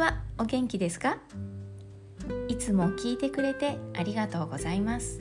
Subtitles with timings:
[0.00, 0.22] は。
[0.38, 1.18] お元気ですか？
[2.48, 5.18] いつも聞いてくれてありがとうございます。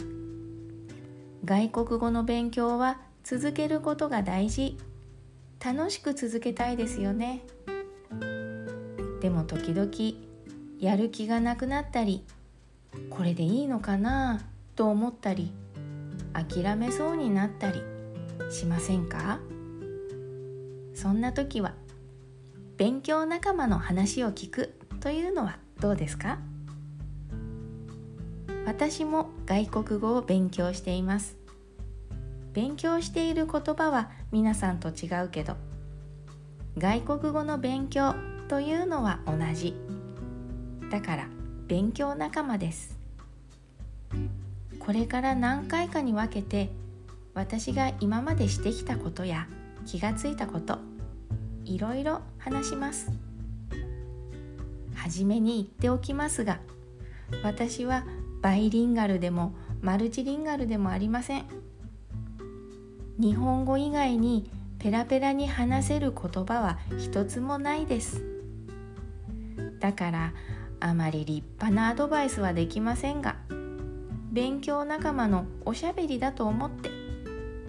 [1.43, 4.77] 外国語の勉強は続けることが大事。
[5.63, 7.41] 楽しく続けたいですよね。
[9.19, 9.91] でも時々
[10.79, 12.23] やる気がなくなったり
[13.09, 14.39] これでいいのかな？
[14.77, 15.51] と思ったり
[16.31, 17.81] 諦めそうになったり
[18.49, 19.41] しませんか？
[20.95, 21.73] そんな時は
[22.77, 24.78] 勉強仲間の話を聞く。
[24.99, 26.39] というのはどうですか？
[28.65, 31.37] 私も外国語を勉強しています。
[32.53, 35.55] 勉強している言葉は皆さんと違うけど
[36.77, 38.15] 外国語の勉強
[38.47, 39.75] というのは同じ。
[40.91, 41.27] だから
[41.67, 42.97] 勉強仲間です。
[44.79, 46.71] これから何回かに分けて
[47.33, 49.47] 私が今までしてきたことや
[49.85, 50.79] 気がついたこと
[51.63, 53.28] いろいろ話します。
[54.99, 56.59] はじめに言っておきますが
[57.41, 58.05] 私は
[58.41, 61.45] バイリンガルでもマルチリンガルでもありません。
[63.17, 68.23] 日本語以外にペラペラに話せる言葉は一つもないです。
[69.79, 70.33] だから
[70.81, 73.35] あまり立派なアドバイスはできませんが
[74.31, 76.89] 勉強仲間のおしゃべりだと思って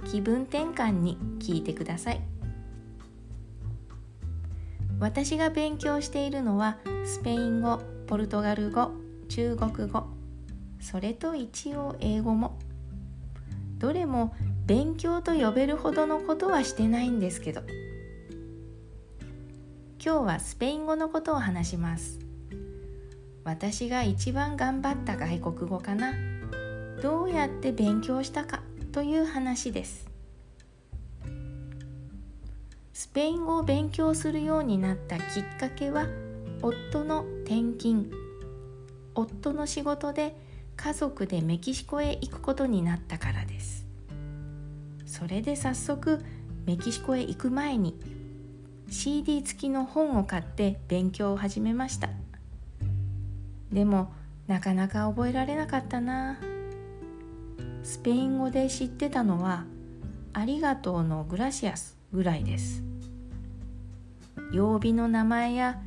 [0.05, 2.30] 気分転換に聞いてください。
[5.01, 8.91] 私が勉強しているのはスペイン語ポルトガル語
[9.31, 10.05] 中国語。
[10.79, 12.59] それと一応英語も。
[13.79, 14.35] どれも
[14.67, 17.63] 勉強と呼べるほどのことはしてないんですけど。
[20.05, 22.19] 今日はスペイン語のことを話します。
[23.43, 26.13] 私が一番頑張った外国語かな。
[27.03, 30.10] どうやって勉強したかという話です。
[33.01, 36.05] スペイン語を勉強するようになったきっかけは
[36.61, 38.11] 夫の転勤。
[39.15, 40.37] 夫の仕事で
[40.77, 43.87] 家族でメキシコへ行くことになったからです。
[45.07, 46.23] それで早速
[46.67, 47.99] メキシコへ行く前に
[48.91, 52.11] CD 付きの本を買って勉強を始めました。
[53.73, 54.13] でも
[54.47, 56.39] なかなか覚えられなかったな。
[57.83, 59.65] スペイン語で知ってたのは
[60.35, 62.90] 「ありがとう」の「グラシアス」ぐらいです。
[64.53, 65.81] 曜日の名前や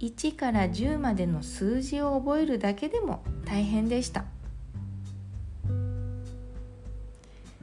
[0.00, 4.24] 1から10までの数字を覚えるだけでも大変でした。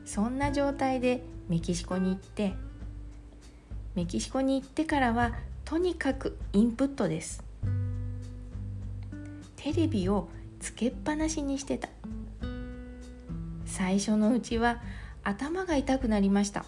[0.06, 2.53] そんな状態でメキシコに行って
[3.95, 7.44] メキシコに行ってからはとにかくインプットです。
[9.56, 10.28] テレビを
[10.59, 11.88] つけっぱなしにしてた。
[13.66, 14.81] 最初のうちは
[15.23, 16.66] 頭が痛くなりました。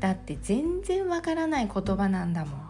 [0.00, 2.63] だって全然わからない言葉なんだもん。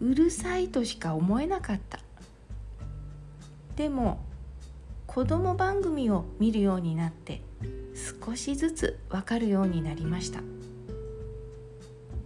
[0.00, 1.98] うるさいとしか思えなかった。
[3.76, 4.20] でも
[5.06, 7.42] 子供番組を見るようになって
[8.24, 10.40] 少しずつわかるようになりました。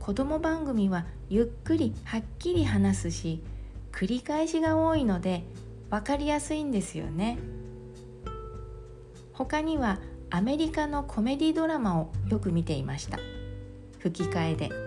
[0.00, 3.42] 子供番組はゆっくりはっきり話すし
[3.90, 5.44] 繰り返しが多いので
[5.90, 7.38] 分かりやすいんですよね。
[9.32, 9.98] 他には
[10.30, 13.18] アメリカのコメディドラマをよく見ていました。
[13.98, 14.83] 吹き替えで。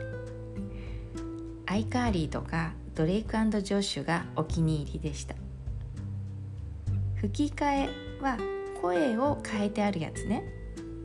[1.77, 5.35] イカーリーとかドレイクジョシュがお気に入りでした。
[7.15, 7.89] 吹き替え
[8.21, 8.38] は
[8.81, 10.43] 声を変えてあるやつね。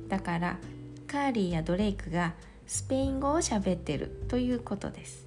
[0.08, 0.58] だから
[1.06, 2.34] カーリーやドレイクが
[2.66, 5.26] スペイン語を喋ってるということです。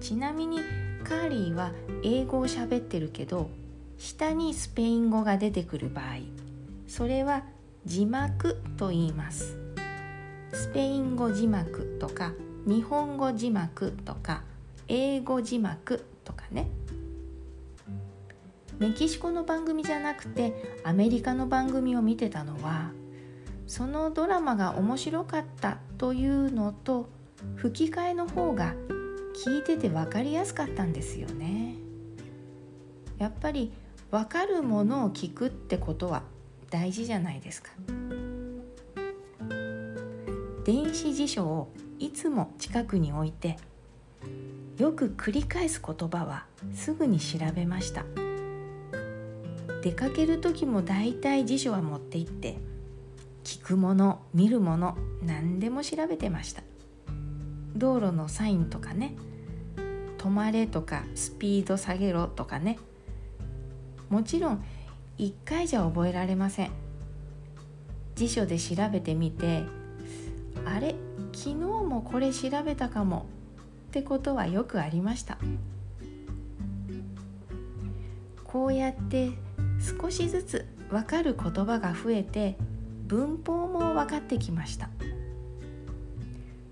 [0.00, 0.60] ちなみに
[1.04, 1.72] カーリーは
[2.02, 3.50] 英語を喋ってるけど
[3.96, 6.04] 下にスペイン語が出てくる場合
[6.86, 7.42] それは
[7.84, 9.58] 字幕と言います。
[10.52, 12.32] スペイン語字幕とか
[12.66, 14.42] 日本語字幕とか
[14.88, 16.70] 英語字幕とかね。
[18.78, 22.92] メキシコの番組じゃなくてアメリカの番組を見てたのは
[23.66, 27.08] そのドラマが面白かったというのと
[27.56, 28.74] 吹き替えの方が
[29.44, 31.74] 聞いてて分かりやすかったんですよね。
[33.18, 33.72] やっぱり
[34.10, 36.22] 分かるものを聞くってことは
[36.70, 37.70] 大事じゃないですか。
[40.64, 43.56] 電子辞書をいつも近くに置いて
[44.76, 48.04] よく繰り返す言葉はすぐに調べました。
[49.82, 52.58] 出かける時もだいたい辞書は持って行って
[53.44, 56.62] 聞くもの見るもの何でも調べてました。
[57.76, 59.14] 道路のサインとかね
[60.18, 62.78] 止まれとかスピード下げろとかね
[64.08, 64.64] もちろん
[65.18, 66.70] 1回じゃ覚えられません。
[68.16, 69.64] 辞書で調べてみて
[70.64, 70.94] あれ？
[71.38, 73.26] 昨日もこれ調べたかも
[73.90, 75.38] ってことはよくありました。
[78.42, 79.30] こうやって
[80.00, 82.56] 少しずつ分かる言葉が増えて
[83.06, 84.90] 文法も分かってきました。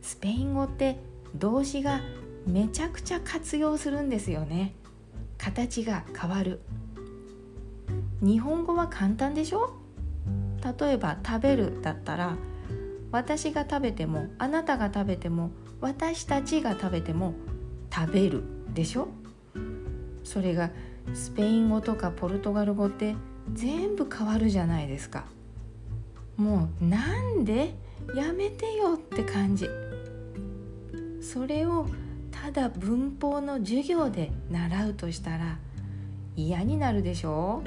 [0.03, 0.99] スペイン語って
[1.37, 2.01] 動詞が
[2.45, 4.75] めちゃくちゃ活用するんですよね。
[5.39, 6.61] 形が変わる。
[8.21, 9.75] 日本語は簡単でしょ？
[10.81, 12.37] 例えば食べるだったら
[13.11, 15.51] 私が食べてもあなたが食べても
[15.81, 17.35] 私たちが食べても
[17.95, 18.43] 食べる
[18.75, 19.09] でしょ？
[20.25, 20.71] それが
[21.15, 23.15] スペイン語とかポルトガル語って
[23.53, 25.25] 全部変わるじゃないですか。
[26.37, 27.75] もうなんで？
[28.15, 29.69] やめてよって感じ。
[31.21, 31.87] それを
[32.31, 35.59] ただ文法の授業で習うとしたら
[36.37, 37.63] 嫌になるでしょ？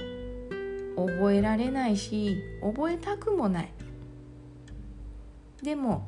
[0.96, 3.72] 覚えられないし覚えたくもない。
[5.64, 6.08] でも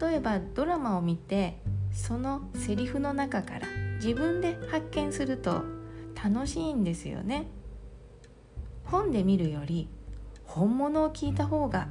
[0.00, 1.58] 例えばドラマを見て
[1.92, 5.62] そのセリフの中から自分で発見すると
[6.22, 7.46] 楽しいんですよね。
[8.84, 9.88] 本で見るより
[10.44, 11.88] 本物を聞いた方が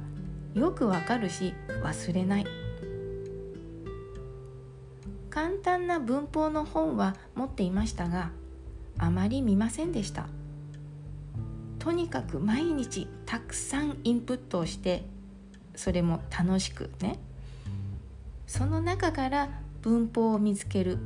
[0.54, 2.46] よくわかるし忘れない。
[5.30, 8.30] 簡単な文法の本は持っていましたが
[8.98, 10.28] あまり見ませんでした。
[11.78, 15.04] とにかく毎日たくさんインプットをして
[15.76, 17.18] それも楽しくね。
[18.46, 19.48] その中から
[19.82, 20.98] 文法を見つける。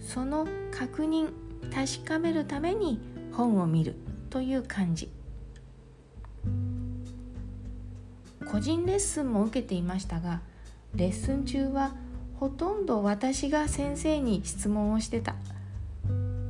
[0.00, 1.30] その確認
[1.72, 3.00] 確かめるために
[3.32, 3.96] 本を見る
[4.30, 5.10] という感じ。
[8.46, 10.40] 個人レッスンも受けていましたが
[10.94, 11.94] レッスン中は
[12.38, 15.34] ほとんど私が先生に質問をしてた。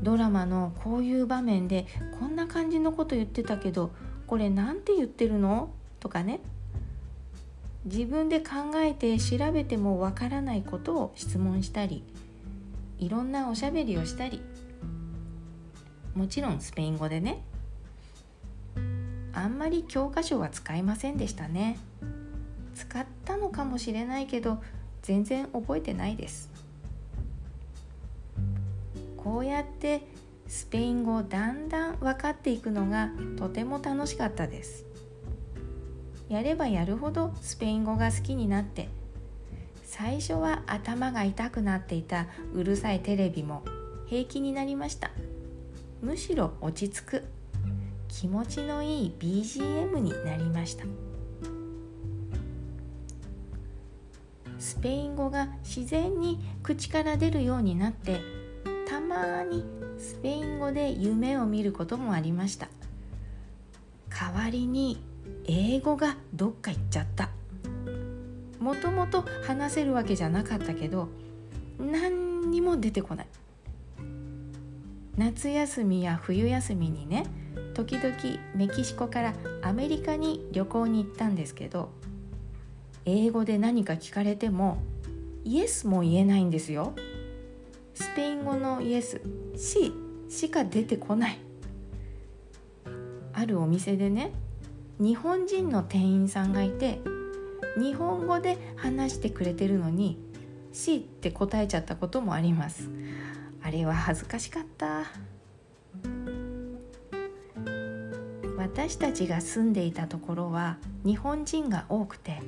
[0.03, 1.87] ドラマのこういう場面で
[2.19, 3.91] こんな感じのこと言ってたけど
[4.27, 5.71] これ何て言ってるの？
[6.01, 6.41] とかね。
[7.85, 12.03] 自分で考えて調べてもわからないことを質問したり
[12.99, 14.41] いろんなおしゃべりをしたり
[16.15, 17.43] もちろんスペイン語でね
[19.35, 21.77] あんまり教科書は使いませんでしたね。
[22.75, 24.63] 使ったのかもしれないけど
[25.03, 26.51] 全然覚えてないです。
[29.17, 30.03] こうやって
[30.47, 34.85] スペイン語をだんだん分かっていくのがとても楽しかったです。
[36.29, 38.89] やればやるほどスペイン語が好きになって
[39.83, 43.63] 最初は頭が痛くなっていたうるさいテレビも
[44.07, 45.11] 平気になりました。
[46.03, 47.25] むしろ落ち着く。
[48.09, 50.85] 気持ちのいい BGM になりました。
[54.59, 58.21] スペイン語が自然に口から出るようになって
[58.89, 59.65] たまに
[59.99, 62.69] スペイン語で夢を見ることもありました。
[64.09, 65.03] 代わりに
[65.47, 67.31] 英語がどっか行っちゃった。
[68.59, 71.09] もともと話せるわけじゃなかったけど
[71.79, 73.27] 何にも出てこない。
[75.19, 77.27] 夏休みや冬休みにね
[77.75, 78.15] 時々
[78.55, 81.91] メキシコからアメリカに旅行に行ったんですけど
[83.05, 84.79] 英語で何か聞かれても
[85.45, 86.95] イエスも言えないんですよ。
[87.95, 89.21] スペイン語のイエス
[89.57, 89.93] 「し」
[90.31, 91.39] しか出てこない。
[93.35, 94.33] あるお店でね
[95.01, 97.01] 日本人の店員さんがいて
[97.77, 100.19] 日本語で話してくれてるのに
[100.73, 102.89] 「し」って答えちゃったこともあります。
[103.63, 105.05] あれは恥ずかしかった。
[108.57, 112.41] 私たちが住んでいたところは日本人が多くて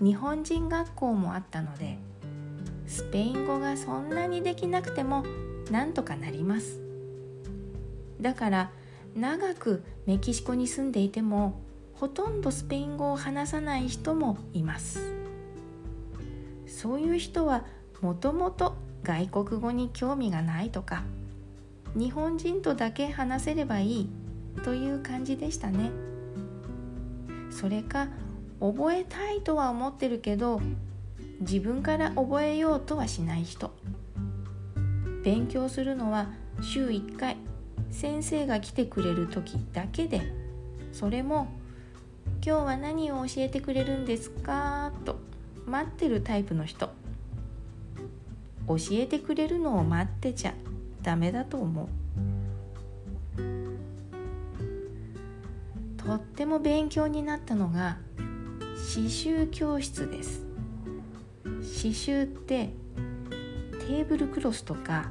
[0.00, 1.98] 日本人学校もあったので
[2.86, 5.24] スペイン語がそんなにできなくても
[5.70, 6.80] なんとかなります。
[8.20, 8.70] だから
[9.14, 11.60] 長くメキシコに住んでいても
[12.00, 15.14] ほとんどスペイン語を話さない人もいます。
[16.66, 17.64] そういう人は
[18.02, 21.04] もともと外国語に興味がないとか
[21.94, 24.10] 日本人とだけ話せればいい
[24.62, 25.90] という感じでしたね。
[27.50, 28.08] それか
[28.60, 30.60] 覚えたいとは思ってるけど
[31.40, 33.70] 自分から覚えようとはしない人。
[35.24, 36.28] 勉強するのは
[36.60, 37.38] 週1回
[37.90, 40.20] 先生が来てくれる時だけで
[40.92, 41.48] それも
[42.46, 45.16] 「今日は何を教えてくれるんですか?」と
[45.66, 46.90] 待ってるタイプの人。
[48.68, 50.54] 教えてくれるのを待ってちゃ
[51.02, 51.88] ダメだと思う。
[55.96, 57.98] とっても勉強になったのが
[58.74, 60.44] 刺繍教室です。
[61.44, 62.70] 刺繍って
[63.72, 65.10] テーブルクロスとか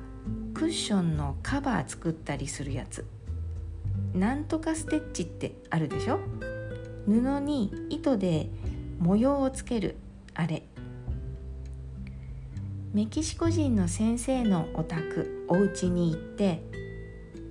[0.54, 3.06] クッションのカバー作ったりするやつ。
[4.14, 6.20] なんとかステッチってあるでしょ？
[7.08, 8.50] 布に糸で
[9.00, 9.96] 模様をつける
[10.34, 10.64] あれ。
[12.94, 16.64] メキシコ人の先生のお宅お家に行って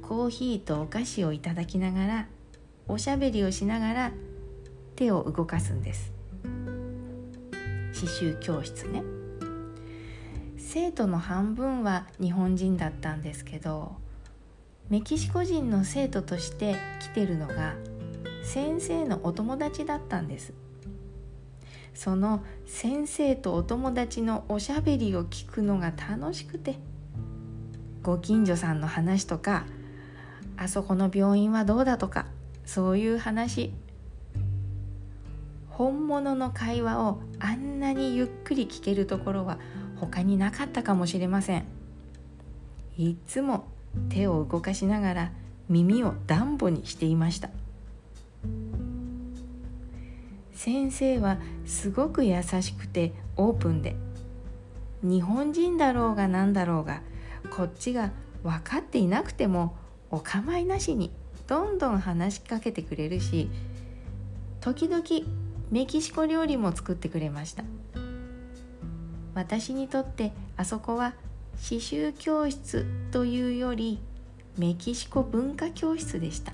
[0.01, 2.29] コーヒーとお菓子をいただきながら
[2.89, 4.13] おしゃべりをしながら
[4.97, 6.13] 手を動かすんです。
[7.95, 9.03] 刺繍教室ね。
[10.57, 13.95] 生徒の半分は日本人だったんですけど
[14.89, 17.75] メキシコ人の生徒として来てるのが
[18.45, 20.53] 先生のお友達だったんです。
[21.95, 26.77] その先生とお友達のおしゃべりを聞くのが楽しくて
[28.03, 29.65] ご近所さんの話とか
[30.57, 32.27] あそこの病院はどうだとか
[32.65, 33.73] そういう話。
[35.69, 39.59] 本物の会話をあんなにゆっくり聞けるところは
[39.97, 41.65] 他になかったかもしれません。
[42.97, 43.65] いつも
[44.09, 45.33] 手を動かしながら
[45.69, 47.51] 耳をダンボにしていました。
[50.55, 53.97] 先生はすごく優しくてオープンで。
[55.03, 57.03] 日本人だろうが何だろうが
[57.51, 58.11] こっちが
[58.43, 59.77] 分かっていなくても
[60.11, 61.11] お構いなしに
[61.47, 63.51] どんどん話しかけてくれるし
[64.63, 65.05] 時々
[65.71, 67.65] メキシコ料理も作ってくれました。
[69.35, 71.15] 私にとってあそこは
[71.53, 74.01] 刺繍教室というより
[74.57, 76.53] メキシコ文化教室でした。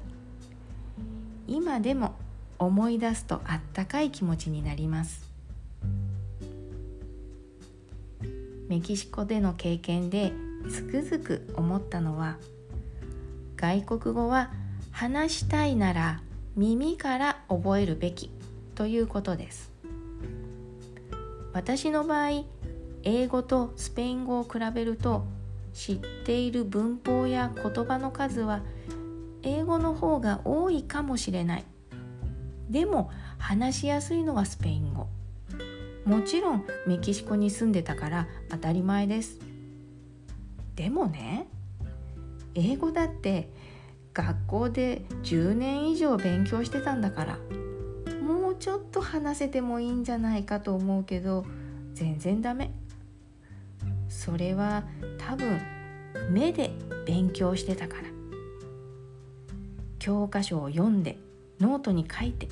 [1.47, 2.15] 今でも
[2.61, 5.29] 思い出すとあったかい気持ちになります。
[8.69, 10.33] メキシコでの経験で
[10.71, 12.37] つくづく思ったのは
[13.57, 14.53] 外国語は
[14.93, 16.21] 話したいなら
[16.55, 18.31] 耳から覚えるべき
[18.75, 19.73] ということです。
[21.53, 22.45] 私の場合
[23.03, 25.25] 英語とスペイン語を比べると
[25.73, 28.63] 知っている文法や言葉の数は
[29.43, 31.65] 英語の方が多いかもしれない。
[32.71, 35.09] でも話しやすいのはスペイン語。
[36.05, 39.39] もちろんメキシコに住んでたから当たり前です。
[40.77, 41.47] でもね
[42.55, 43.51] 英語だって
[44.15, 47.39] 学校で10年以上勉強してたんだから
[48.23, 51.45] もうちょっと話せてもいいんじゃないかと思うけど
[51.95, 52.73] 全然ダメ。
[54.09, 54.85] それは
[55.19, 55.61] 多分
[56.31, 56.71] 目で
[57.07, 58.03] 勉強してたから。
[59.99, 61.19] 教科書を読んで
[61.61, 62.49] ノートに書いて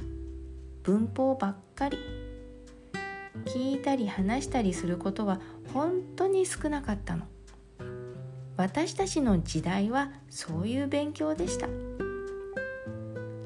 [0.82, 1.98] 文法ばっかり。
[3.44, 5.40] 聞いたり話したりすることは
[5.72, 7.24] 本当に少なかったの。
[8.56, 11.68] 私たちの時代はそういう勉強でした。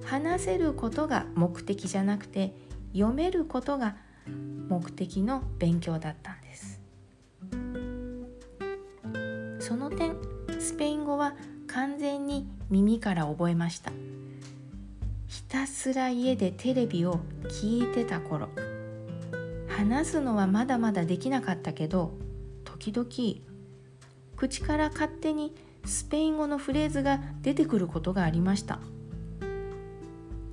[0.04, 2.54] 話せることが目的じゃなくて
[2.92, 3.97] 読めることが
[4.69, 6.81] 目的の勉強だったんです。
[9.61, 10.16] その点
[10.59, 11.35] スペイン語は
[11.66, 13.92] 完全に耳から覚えました。
[15.52, 18.49] たすら家でテレビを聞いてた頃。
[19.68, 22.14] 話すのはまだまだできなかったけど
[22.64, 23.06] 時々
[24.35, 25.54] 口から勝手に
[25.85, 28.80] スペイン語のフレーズが出てくることがありました。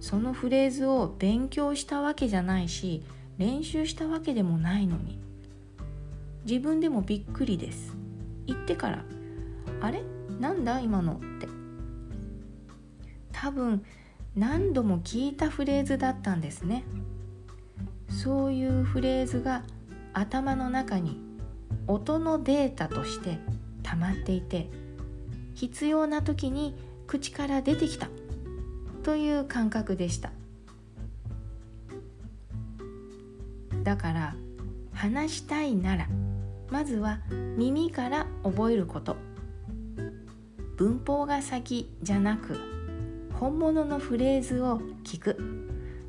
[0.02, 3.02] そのフレーズを勉強したわけじゃないし
[3.38, 5.18] 練習したわけでもないのに。
[6.46, 7.96] 自分でもびっくりです。
[8.48, 9.06] 言ってから
[9.80, 10.04] 「あれ？
[10.42, 10.82] なんだ？
[10.82, 11.48] 今の」って。
[13.32, 13.82] 多分
[14.36, 16.84] 何度も聞いたフレーズだったんですね。
[18.10, 19.64] そういうフレーズが
[20.14, 21.20] 頭の中に
[21.88, 23.40] 音のデータとして
[23.84, 24.70] 溜まっていて
[25.54, 26.76] 必要な時に
[27.08, 28.08] 口から出てきた。
[29.04, 30.32] という感覚でした。
[33.84, 34.36] だから
[34.94, 36.08] 話したいなら
[36.70, 37.20] まずは
[37.58, 39.18] 耳から覚えること。
[40.78, 42.58] 文法が先じゃなく
[43.40, 45.38] 本物のフレーズを聞く。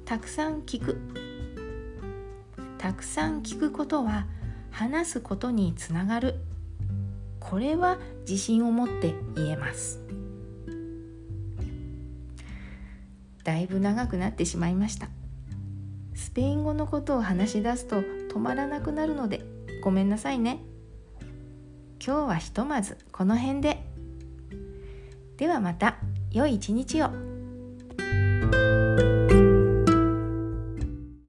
[0.05, 0.99] たくさん聞く。
[2.77, 4.27] たくさん聞くことは
[4.73, 6.41] 話すことにつながる。
[7.39, 10.01] これは自信を持って言えます。
[13.45, 15.09] だいぶ長くなってしまいました。
[16.17, 19.45] スペイン語のことを話し出すと止まらなくなるので
[19.85, 20.59] ごめんなさいね。
[22.05, 23.87] 今日はひとまずこの辺で。
[25.37, 25.97] ではまた。
[26.33, 27.11] 良い一日を。